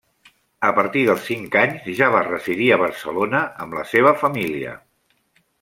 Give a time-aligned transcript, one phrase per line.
[0.67, 4.77] A partir dels cinc anys ja va residir a Barcelona amb la seva família.